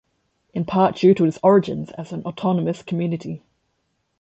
[0.51, 3.43] In part due to its origins as an autonomous community.